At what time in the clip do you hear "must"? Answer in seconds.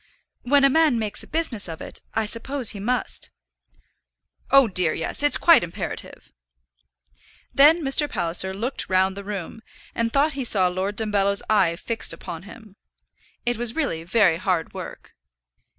2.79-3.29